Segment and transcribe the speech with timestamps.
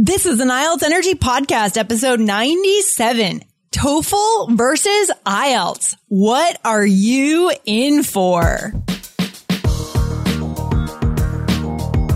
[0.00, 3.42] This is an IELTS Energy Podcast, episode 97.
[3.72, 5.96] TOEFL versus IELTS.
[6.06, 8.72] What are you in for?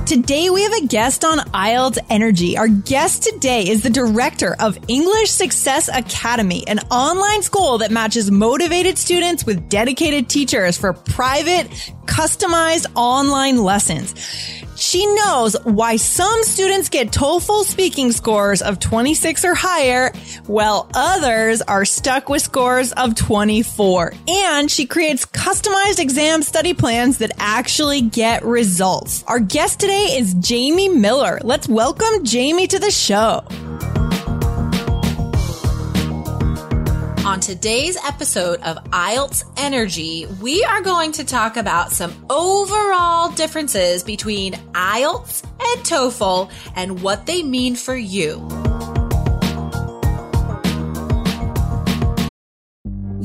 [0.06, 2.56] Today we have a guest on IELTS Energy.
[2.56, 8.30] Our guest today is the director of English Success Academy, an online school that matches
[8.30, 11.66] motivated students with dedicated teachers for private,
[12.06, 14.14] customized online lessons.
[14.82, 20.10] She knows why some students get TOEFL speaking scores of 26 or higher,
[20.48, 24.12] while others are stuck with scores of 24.
[24.26, 29.22] And she creates customized exam study plans that actually get results.
[29.28, 31.38] Our guest today is Jamie Miller.
[31.44, 33.44] Let's welcome Jamie to the show.
[37.32, 44.04] On today's episode of IELTS Energy, we are going to talk about some overall differences
[44.04, 48.46] between IELTS and TOEFL and what they mean for you.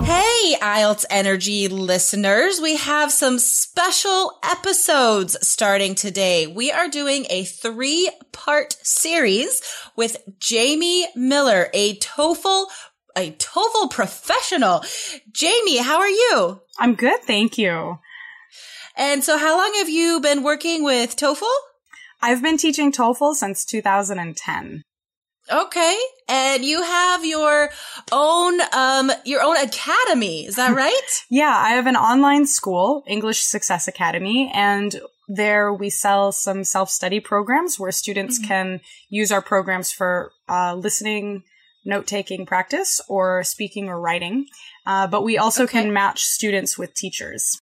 [0.00, 2.60] Hey, IELTS Energy listeners.
[2.60, 6.46] We have some special episodes starting today.
[6.46, 9.62] We are doing a three part series
[9.94, 12.66] with Jamie Miller, a TOEFL
[13.14, 14.82] a TOEFL professional.
[15.30, 16.62] Jamie, how are you?
[16.78, 17.98] I'm good, thank you.
[18.96, 21.52] And so how long have you been working with TOEFL?
[22.22, 24.84] I've been teaching TOEFL since 2010.
[25.52, 25.98] Okay.
[26.28, 27.70] And you have your
[28.10, 31.24] own um your own academy, is that right?
[31.30, 34.98] yeah, I have an online school, English Success Academy, and
[35.28, 38.48] there we sell some self-study programs where students mm-hmm.
[38.48, 41.42] can use our programs for uh, listening,
[41.84, 44.46] note-taking practice or speaking or writing.
[44.86, 45.82] Uh, but we also okay.
[45.82, 47.60] can match students with teachers.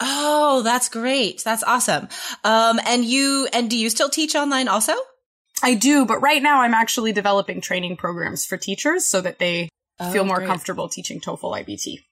[0.00, 1.42] Oh, that's great.
[1.44, 2.08] That's awesome.
[2.44, 4.94] Um, and you, and do you still teach online also?
[5.62, 9.68] I do, but right now I'm actually developing training programs for teachers so that they
[9.98, 10.48] oh, feel more great.
[10.48, 12.04] comfortable teaching TOEFL IBT.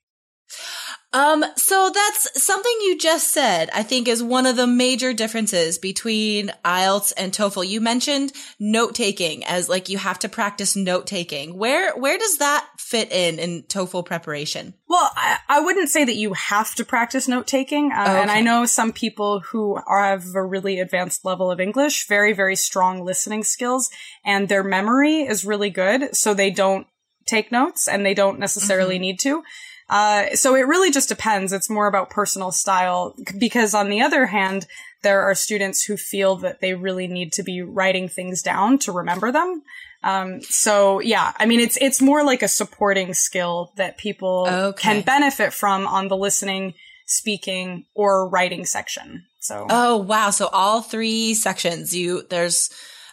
[1.12, 5.78] Um, so that's something you just said, I think is one of the major differences
[5.78, 7.66] between IELTS and TOEFL.
[7.66, 11.56] You mentioned note taking as like you have to practice note taking.
[11.56, 14.74] Where, where does that fit in in TOEFL preparation?
[14.88, 17.90] Well, I, I wouldn't say that you have to practice note taking.
[17.90, 18.22] Uh, okay.
[18.22, 22.32] And I know some people who are, have a really advanced level of English, very,
[22.32, 23.90] very strong listening skills,
[24.24, 26.14] and their memory is really good.
[26.14, 26.86] So they don't
[27.26, 29.02] take notes and they don't necessarily mm-hmm.
[29.02, 29.42] need to.
[29.88, 31.52] Uh, so it really just depends.
[31.52, 34.66] It's more about personal style because on the other hand,
[35.02, 38.92] there are students who feel that they really need to be writing things down to
[38.92, 39.62] remember them.
[40.06, 44.80] Um, so yeah, I mean, it's, it's more like a supporting skill that people okay.
[44.80, 46.74] can benefit from on the listening,
[47.06, 49.24] speaking, or writing section.
[49.40, 49.66] So.
[49.68, 50.30] Oh, wow.
[50.30, 52.70] So all three sections, you, there's,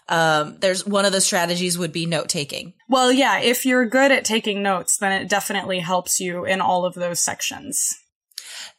[0.07, 2.73] um, there's one of the strategies would be note taking.
[2.89, 6.85] Well, yeah, if you're good at taking notes, then it definitely helps you in all
[6.85, 7.89] of those sections.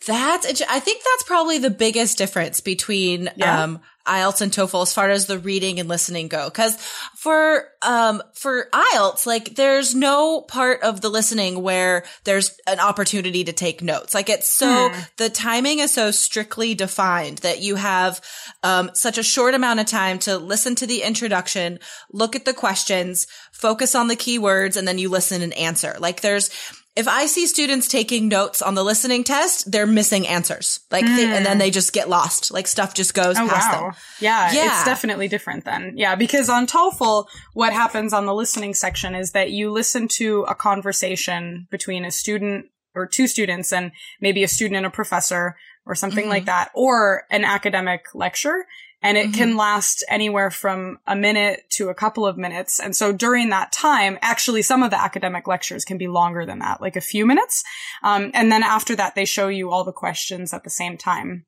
[0.07, 3.65] That's, I think that's probably the biggest difference between, yeah.
[3.65, 6.51] um, IELTS and TOEFL as far as the reading and listening go.
[6.51, 6.77] Cause
[7.17, 13.45] for, um, for IELTS, like there's no part of the listening where there's an opportunity
[13.45, 14.15] to take notes.
[14.15, 15.01] Like it's so, hmm.
[15.17, 18.21] the timing is so strictly defined that you have,
[18.63, 21.79] um, such a short amount of time to listen to the introduction,
[22.13, 25.97] look at the questions, focus on the keywords, and then you listen and answer.
[25.99, 26.51] Like there's,
[26.97, 30.81] if I see students taking notes on the listening test, they're missing answers.
[30.93, 31.17] Like, mm.
[31.17, 32.53] they, and then they just get lost.
[32.53, 33.81] Like stuff just goes oh, past wow.
[33.81, 33.93] them.
[34.21, 35.95] Yeah, yeah, it's definitely different then.
[35.97, 40.43] Yeah, because on TOEFL, what happens on the listening section is that you listen to
[40.43, 45.57] a conversation between a student or two students and maybe a student and a professor
[45.87, 46.31] or something mm-hmm.
[46.31, 48.67] like that, or an academic lecture
[49.05, 49.35] and it mm-hmm.
[49.35, 52.81] can last anywhere from a minute to a couple of minutes.
[52.81, 56.61] And so during that time, actually some of the academic lectures can be longer than
[56.61, 57.63] that, like a few minutes.
[58.03, 61.45] Um, and then after that, they show you all the questions at the same time.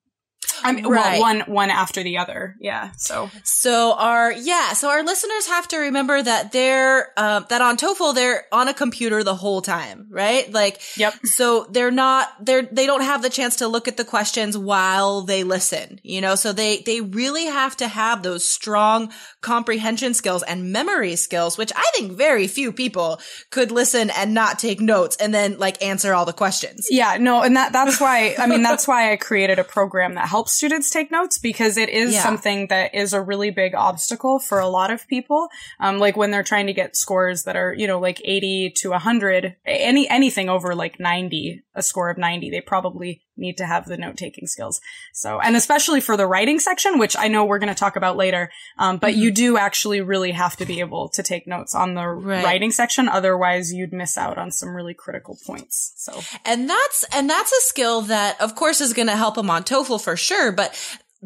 [0.63, 1.19] I mean, right.
[1.19, 2.57] well, one one after the other.
[2.61, 2.93] Yeah.
[2.97, 7.77] So so our yeah so our listeners have to remember that they're um, that on
[7.77, 10.51] TOEFL they're on a computer the whole time, right?
[10.53, 11.15] Like yep.
[11.25, 15.23] So they're not they're they don't have the chance to look at the questions while
[15.23, 16.01] they listen.
[16.03, 21.17] You know, so they they really have to have those strong comprehension skills and memory
[21.17, 23.21] skills, which I think very few people
[23.51, 26.87] could listen and not take notes and then like answer all the questions.
[26.91, 27.17] Yeah.
[27.19, 30.46] No, and that that's why I mean that's why I created a program that helps
[30.47, 32.23] students take notes because it is yeah.
[32.23, 35.49] something that is a really big obstacle for a lot of people.
[35.81, 38.91] Um, like when they're trying to get scores that are, you know, like 80 to
[38.91, 43.87] 100, any, anything over like 90, a score of 90, they probably need to have
[43.87, 44.81] the note taking skills.
[45.13, 48.17] So, and especially for the writing section, which I know we're going to talk about
[48.17, 48.51] later.
[48.79, 49.21] Um, but mm-hmm.
[49.21, 52.45] you do actually really have to be able to take notes on the right.
[52.45, 53.09] writing section.
[53.09, 55.93] Otherwise you'd miss out on some really critical points.
[55.97, 59.51] So, and that's, and that's a skill that of course is going to help them
[59.51, 60.53] on TOEFL for sure.
[60.53, 60.75] But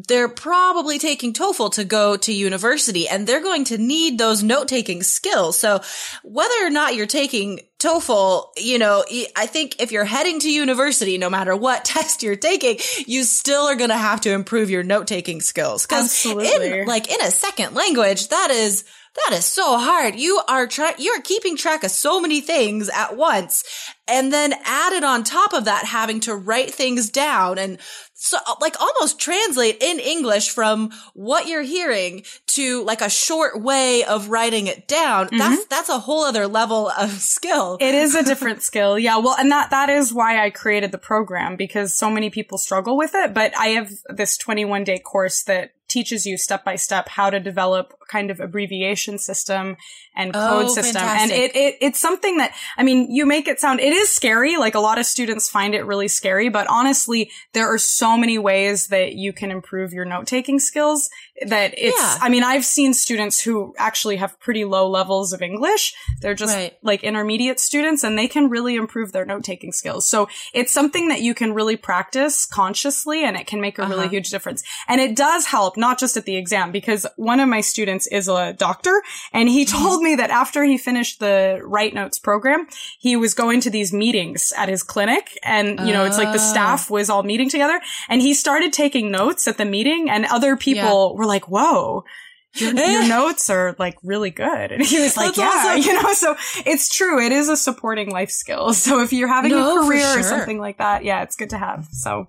[0.07, 4.67] they're probably taking TOEFL to go to university and they're going to need those note
[4.67, 5.59] taking skills.
[5.59, 5.81] So
[6.23, 9.03] whether or not you're taking TOEFL, you know,
[9.35, 13.63] I think if you're heading to university, no matter what test you're taking, you still
[13.63, 15.87] are going to have to improve your note taking skills.
[15.87, 18.83] Cause in, like in a second language, that is,
[19.15, 20.15] that is so hard.
[20.15, 23.63] You are trying, you're keeping track of so many things at once.
[24.07, 27.77] And then added on top of that, having to write things down and
[28.13, 34.03] so like almost translate in English from what you're hearing to like a short way
[34.03, 35.25] of writing it down.
[35.25, 35.37] Mm-hmm.
[35.39, 37.77] That's, that's a whole other level of skill.
[37.81, 38.99] It is a different skill.
[38.99, 39.17] Yeah.
[39.17, 42.95] Well, and that, that is why I created the program because so many people struggle
[42.95, 43.33] with it.
[43.33, 47.39] But I have this 21 day course that teaches you step by step how to
[47.39, 49.77] develop kind of abbreviation system
[50.15, 51.01] and code oh, system.
[51.01, 51.31] Fantastic.
[51.31, 54.57] And it, it, it's something that, I mean, you make it sound, it is scary.
[54.57, 58.37] Like a lot of students find it really scary, but honestly, there are so many
[58.37, 61.09] ways that you can improve your note taking skills
[61.45, 62.17] that it's, yeah.
[62.21, 65.93] I mean, I've seen students who actually have pretty low levels of English.
[66.21, 66.77] They're just right.
[66.83, 70.07] like intermediate students and they can really improve their note taking skills.
[70.07, 73.93] So it's something that you can really practice consciously and it can make a uh-huh.
[73.93, 74.63] really huge difference.
[74.87, 78.29] And it does help, not just at the exam, because one of my students is
[78.29, 79.01] a doctor
[79.33, 79.83] and he mm-hmm.
[79.83, 82.67] told me that after he finished the Write Notes program,
[82.99, 86.35] he was going to these meetings at his clinic and, you know, it's like the
[86.35, 86.51] oh.
[86.51, 90.55] staff was all meeting together and he started taking notes at the meeting and other
[90.55, 91.19] people yeah.
[91.19, 92.05] were like, whoa,
[92.53, 94.71] your, your, notes are like really good.
[94.71, 95.81] And he was like, That's yeah, awesome.
[95.95, 96.35] you know, so
[96.65, 97.23] it's true.
[97.23, 98.73] It is a supporting life skill.
[98.73, 100.19] So if you're having no, a career sure.
[100.19, 101.87] or something like that, yeah, it's good to have.
[101.91, 102.27] So,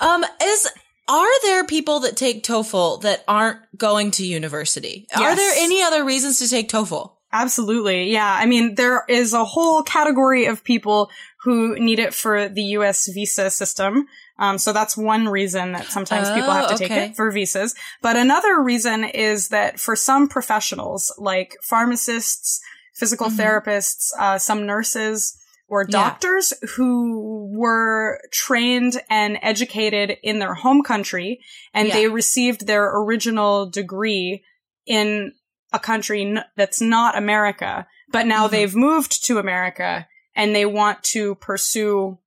[0.00, 0.68] um, is,
[1.08, 5.06] are there people that take TOEFL that aren't going to university?
[5.10, 5.20] Yes.
[5.20, 7.10] Are there any other reasons to take TOEFL?
[7.32, 8.12] Absolutely.
[8.12, 8.32] Yeah.
[8.32, 11.10] I mean, there is a whole category of people
[11.42, 14.06] who need it for the US visa system.
[14.38, 17.04] Um, so that's one reason that sometimes oh, people have to take okay.
[17.06, 17.74] it for visas.
[18.00, 22.60] But another reason is that for some professionals, like pharmacists,
[22.94, 23.40] physical mm-hmm.
[23.40, 25.36] therapists, uh, some nurses,
[25.68, 26.68] or doctors yeah.
[26.76, 31.40] who were trained and educated in their home country
[31.72, 31.94] and yeah.
[31.94, 34.42] they received their original degree
[34.86, 35.32] in
[35.72, 38.52] a country n- that's not America, but now mm-hmm.
[38.52, 40.06] they've moved to America
[40.36, 42.18] and they want to pursue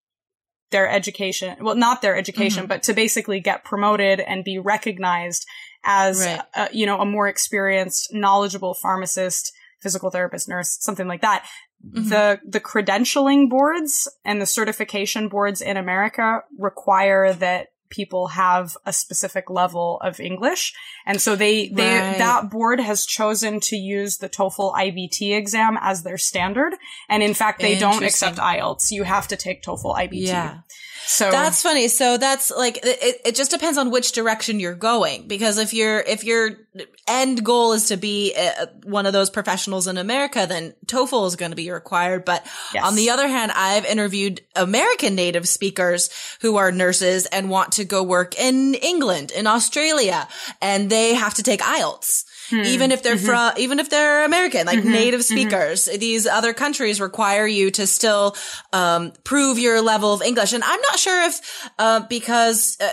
[0.72, 1.58] their education.
[1.62, 2.70] Well, not their education, mm-hmm.
[2.70, 5.46] but to basically get promoted and be recognized
[5.86, 6.42] as, right.
[6.56, 11.48] a, you know, a more experienced, knowledgeable pharmacist, physical therapist, nurse, something like that.
[11.86, 12.10] Mm-hmm.
[12.10, 18.94] The, the credentialing boards and the certification boards in America require that people have a
[18.94, 20.74] specific level of English.
[21.06, 22.18] And so they, they, right.
[22.18, 26.74] that board has chosen to use the TOEFL IBT exam as their standard.
[27.10, 28.92] And in fact, they don't accept IELTS.
[28.92, 30.10] You have to take TOEFL IBT.
[30.12, 30.60] Yeah.
[31.08, 31.88] So that's funny.
[31.88, 35.26] So that's like, it, it just depends on which direction you're going.
[35.26, 36.52] Because if your, if your
[37.08, 41.38] end goal is to be a, one of those professionals in America, then TOEFL is
[41.38, 42.26] going to be required.
[42.26, 42.86] But yes.
[42.86, 46.10] on the other hand, I've interviewed American native speakers
[46.42, 50.28] who are nurses and want to go work in England, in Australia,
[50.62, 52.26] and they have to take IELTS.
[52.50, 52.62] Hmm.
[52.62, 53.26] Even if they're mm-hmm.
[53.26, 54.92] from, even if they're American, like mm-hmm.
[54.92, 55.36] native mm-hmm.
[55.36, 56.00] speakers, mm-hmm.
[56.00, 58.36] these other countries require you to still,
[58.72, 60.54] um, prove your level of English.
[60.54, 62.88] And I'm not sure if, uh, because, uh,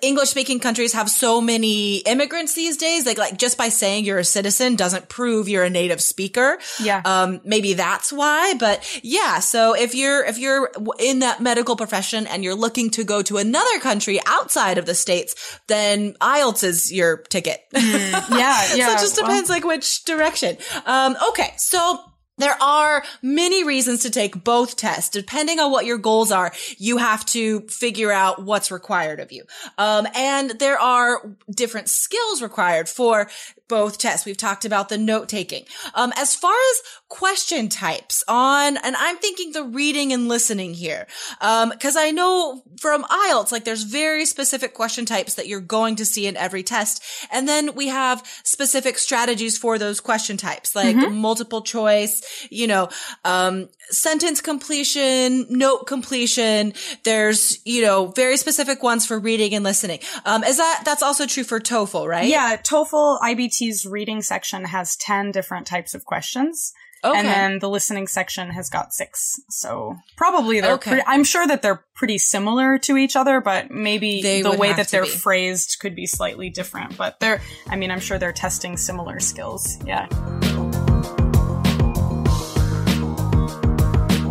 [0.00, 3.06] English speaking countries have so many immigrants these days.
[3.06, 6.58] Like, like just by saying you're a citizen doesn't prove you're a native speaker.
[6.80, 7.02] Yeah.
[7.04, 9.38] Um, maybe that's why, but yeah.
[9.38, 13.36] So if you're, if you're in that medical profession and you're looking to go to
[13.38, 17.60] another country outside of the States, then IELTS is your ticket.
[17.74, 18.74] Mm, yeah.
[18.74, 18.86] Yeah.
[18.88, 20.56] so it just depends well, like which direction.
[20.86, 21.52] Um, okay.
[21.56, 21.98] So
[22.38, 25.10] there are many reasons to take both tests.
[25.10, 29.44] Depending on what your goals are, you have to figure out what's required of you.
[29.76, 33.28] Um, and there are different skills required for
[33.68, 34.26] both tests.
[34.26, 35.64] We've talked about the note taking.
[35.94, 41.06] Um, as far as question types on, and I'm thinking the reading and listening here.
[41.40, 45.96] Um, cause I know from IELTS, like there's very specific question types that you're going
[45.96, 47.02] to see in every test.
[47.30, 51.14] And then we have specific strategies for those question types, like mm-hmm.
[51.14, 52.88] multiple choice, you know,
[53.24, 56.72] um, sentence completion, note completion.
[57.04, 60.00] There's, you know, very specific ones for reading and listening.
[60.24, 62.28] Um, is that, that's also true for TOEFL, right?
[62.28, 62.56] Yeah.
[62.56, 66.72] TOEFL IBT's reading section has 10 different types of questions.
[67.04, 67.16] Okay.
[67.16, 69.40] And then the listening section has got six.
[69.50, 71.00] So probably they're okay.
[71.06, 74.88] I'm sure that they're pretty similar to each other, but maybe they the way that
[74.88, 75.08] they're be.
[75.08, 76.96] phrased could be slightly different.
[76.96, 79.78] But they're, I mean, I'm sure they're testing similar skills.
[79.86, 80.08] Yeah.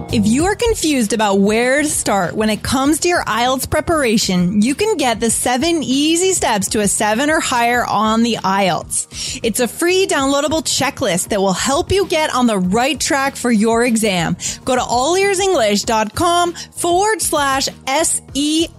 [0.09, 4.61] If you are confused about where to start when it comes to your IELTS preparation,
[4.61, 9.41] you can get the seven easy steps to a seven or higher on the IELTS.
[9.43, 13.51] It's a free downloadable checklist that will help you get on the right track for
[13.51, 14.37] your exam.
[14.63, 18.71] Go to allearsenglish.com forward slash S-E-V-E-N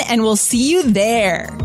[0.00, 1.56] and we'll see you there.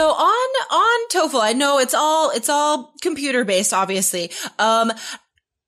[0.00, 0.14] So
[1.10, 4.30] TOEFL, I know it's all it's all computer based, obviously.
[4.58, 4.92] Um,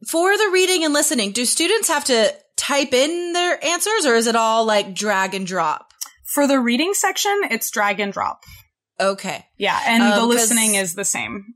[0.07, 4.27] for the reading and listening, do students have to type in their answers, or is
[4.27, 5.93] it all like drag and drop?
[6.25, 8.43] For the reading section, it's drag and drop.
[8.99, 9.45] Okay.
[9.59, 11.55] Yeah, and um, the listening is the same.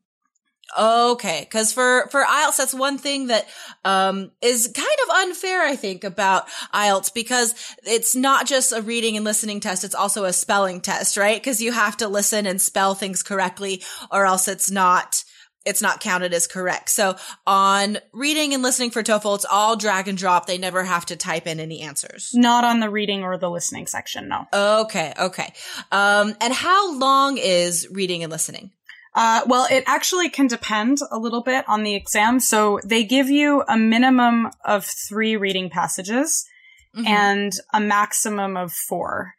[0.78, 3.46] Okay, because for for IELTS, that's one thing that
[3.84, 7.54] um, is kind of unfair, I think, about IELTS because
[7.84, 11.40] it's not just a reading and listening test; it's also a spelling test, right?
[11.40, 15.24] Because you have to listen and spell things correctly, or else it's not
[15.66, 16.88] it's not counted as correct.
[16.88, 17.16] So
[17.46, 20.46] on reading and listening for TOEFL, it's all drag and drop.
[20.46, 22.30] They never have to type in any answers.
[22.32, 24.46] Not on the reading or the listening section, no.
[24.52, 25.52] Okay, okay.
[25.90, 28.70] Um, and how long is reading and listening?
[29.16, 32.38] Uh, well, it actually can depend a little bit on the exam.
[32.38, 36.46] So they give you a minimum of three reading passages
[36.94, 37.06] mm-hmm.
[37.06, 39.35] and a maximum of four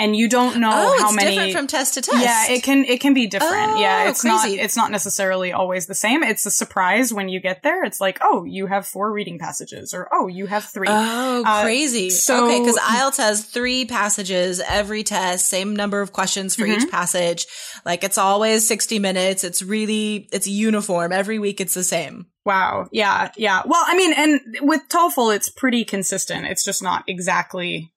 [0.00, 2.22] and you don't know oh, how many different from test to test.
[2.22, 3.72] Yeah, it can it can be different.
[3.72, 4.56] Oh, yeah, it's crazy.
[4.56, 6.22] not it's not necessarily always the same.
[6.22, 7.84] It's a surprise when you get there.
[7.84, 10.88] It's like, oh, you have four reading passages, or oh, you have three.
[10.88, 12.08] Oh, uh, crazy.
[12.08, 16.80] So okay, because IELTS has three passages every test, same number of questions for mm-hmm.
[16.80, 17.46] each passage.
[17.84, 19.44] Like it's always sixty minutes.
[19.44, 21.60] It's really it's uniform every week.
[21.60, 22.26] It's the same.
[22.46, 22.88] Wow.
[22.90, 23.30] Yeah.
[23.36, 23.62] Yeah.
[23.66, 26.46] Well, I mean, and with TOEFL, it's pretty consistent.
[26.46, 27.92] It's just not exactly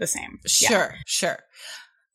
[0.00, 0.40] the same.
[0.46, 1.02] Sure, yeah.
[1.06, 1.38] sure.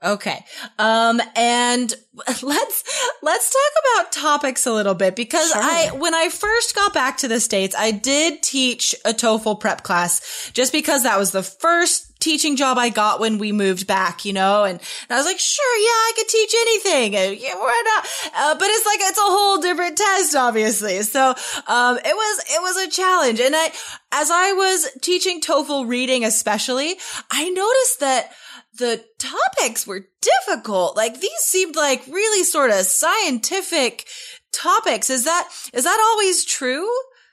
[0.03, 0.43] Okay.
[0.77, 1.93] Um, and
[2.43, 2.83] let's,
[3.21, 5.61] let's talk about topics a little bit because sure.
[5.61, 9.83] I, when I first got back to the States, I did teach a TOEFL prep
[9.83, 14.25] class just because that was the first teaching job I got when we moved back,
[14.25, 17.15] you know, and, and I was like, sure, yeah, I could teach anything.
[17.15, 18.05] And, yeah, why not?
[18.35, 21.01] Uh, but it's like, it's a whole different test, obviously.
[21.03, 21.29] So,
[21.67, 23.39] um, it was, it was a challenge.
[23.41, 23.71] And I,
[24.13, 26.95] as I was teaching TOEFL reading, especially,
[27.29, 28.31] I noticed that
[28.77, 30.97] the topics were difficult.
[30.97, 34.07] Like these seemed like really sort of scientific
[34.51, 35.09] topics.
[35.09, 36.89] Is that, is that always true?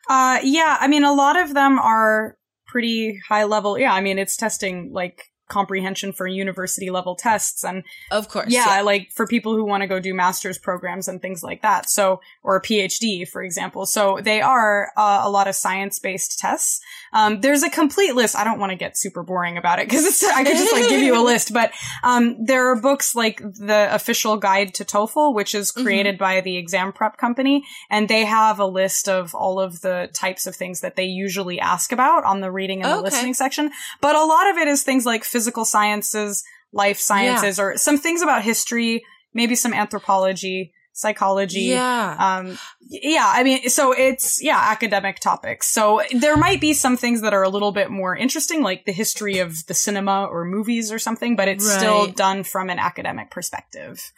[0.08, 0.76] Uh, yeah.
[0.80, 2.36] I mean, a lot of them are
[2.66, 3.78] pretty high level.
[3.78, 3.92] Yeah.
[3.92, 8.80] I mean, it's testing like comprehension for university level tests and of course yeah, yeah.
[8.80, 12.22] like for people who want to go do master's programs and things like that so
[12.42, 16.80] or a phd for example so they are uh, a lot of science based tests
[17.12, 20.24] um, there's a complete list i don't want to get super boring about it because
[20.34, 21.70] i could just like give you a list but
[22.02, 25.82] um, there are books like the official guide to toefl which is mm-hmm.
[25.82, 26.24] created mm-hmm.
[26.24, 30.46] by the exam prep company and they have a list of all of the types
[30.46, 34.16] of things that they usually ask about on the reading and the listening section but
[34.16, 37.64] a lot of it is things like physical sciences, life sciences, yeah.
[37.64, 39.02] or some things about history,
[39.34, 41.62] maybe some anthropology, psychology.
[41.62, 42.16] Yeah.
[42.18, 42.58] Um,
[42.88, 43.32] yeah.
[43.34, 45.68] I mean, so it's, yeah, academic topics.
[45.68, 48.92] So there might be some things that are a little bit more interesting, like the
[48.92, 51.78] history of the cinema or movies or something, but it's right.
[51.78, 54.12] still done from an academic perspective.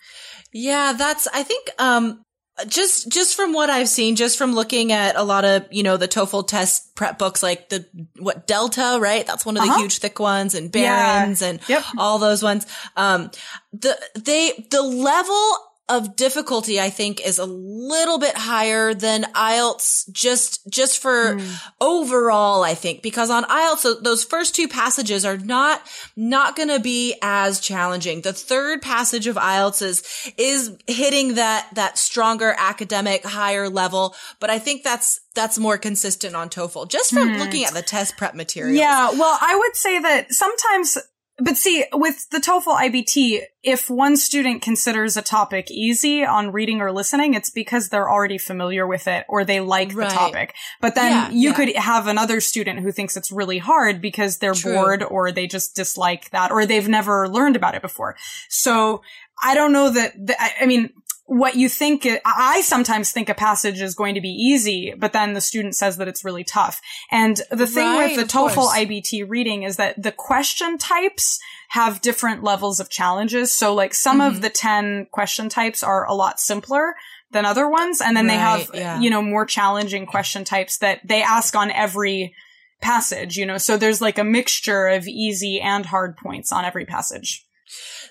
[0.52, 0.94] Yeah.
[0.96, 2.24] That's, I think, um,
[2.68, 5.96] just just from what I've seen, just from looking at a lot of you know
[5.96, 7.86] the TOEFL test prep books, like the
[8.18, 9.26] what Delta, right?
[9.26, 9.80] That's one of the uh-huh.
[9.80, 11.48] huge thick ones, and Barron's, yeah.
[11.48, 11.84] and yep.
[11.98, 12.66] all those ones.
[12.96, 13.30] Um,
[13.72, 15.58] the they the level
[15.88, 21.62] of difficulty, I think, is a little bit higher than IELTS just, just for mm.
[21.78, 25.82] overall, I think, because on IELTS, those first two passages are not,
[26.16, 28.22] not going to be as challenging.
[28.22, 34.14] The third passage of IELTS is, is hitting that, that stronger academic higher level.
[34.40, 37.38] But I think that's, that's more consistent on TOEFL just from mm.
[37.38, 38.74] looking at the test prep material.
[38.74, 39.10] Yeah.
[39.10, 40.96] Well, I would say that sometimes
[41.38, 46.80] but see, with the TOEFL IBT, if one student considers a topic easy on reading
[46.80, 50.08] or listening, it's because they're already familiar with it or they like right.
[50.08, 50.54] the topic.
[50.80, 51.54] But then yeah, you yeah.
[51.54, 54.74] could have another student who thinks it's really hard because they're True.
[54.74, 58.14] bored or they just dislike that or they've never learned about it before.
[58.48, 59.02] So
[59.42, 60.14] I don't know that,
[60.60, 60.90] I mean,
[61.26, 65.32] what you think, I sometimes think a passage is going to be easy, but then
[65.32, 66.82] the student says that it's really tough.
[67.10, 68.76] And the thing right, with the TOEFL course.
[68.76, 71.38] IBT reading is that the question types
[71.70, 73.52] have different levels of challenges.
[73.52, 74.36] So like some mm-hmm.
[74.36, 76.94] of the 10 question types are a lot simpler
[77.30, 78.02] than other ones.
[78.02, 79.00] And then right, they have, yeah.
[79.00, 82.34] you know, more challenging question types that they ask on every
[82.82, 86.84] passage, you know, so there's like a mixture of easy and hard points on every
[86.84, 87.46] passage.